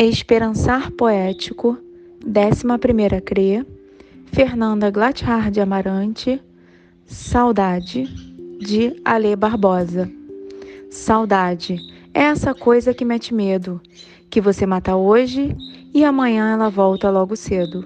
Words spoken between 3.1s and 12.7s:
CRE, Fernanda Glathard Amarante, Saudade, de Ale Barbosa. Saudade é essa